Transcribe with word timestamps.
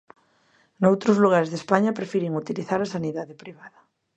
Noutros 0.83 1.17
lugares 1.23 1.49
de 1.51 1.57
España 1.61 1.97
prefiren 1.99 2.37
utilizar 2.43 2.79
a 2.81 2.91
sanidade 2.95 3.39
privada. 3.43 3.79